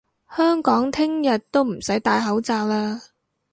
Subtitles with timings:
[0.35, 2.99] 香港聽日都唔使戴口罩嘞！